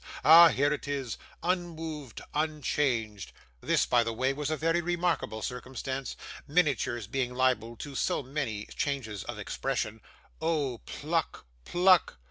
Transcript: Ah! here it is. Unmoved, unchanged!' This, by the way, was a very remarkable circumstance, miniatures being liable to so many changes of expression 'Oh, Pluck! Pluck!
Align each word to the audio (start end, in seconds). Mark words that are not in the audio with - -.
Ah! 0.25 0.47
here 0.49 0.73
it 0.73 0.87
is. 0.87 1.19
Unmoved, 1.43 2.21
unchanged!' 2.33 3.31
This, 3.61 3.85
by 3.85 4.03
the 4.03 4.11
way, 4.13 4.33
was 4.33 4.49
a 4.49 4.57
very 4.57 4.81
remarkable 4.81 5.43
circumstance, 5.43 6.15
miniatures 6.47 7.05
being 7.05 7.35
liable 7.35 7.75
to 7.75 7.93
so 7.93 8.23
many 8.23 8.65
changes 8.75 9.23
of 9.25 9.37
expression 9.37 10.01
'Oh, 10.41 10.81
Pluck! 10.87 11.45
Pluck! 11.65 12.17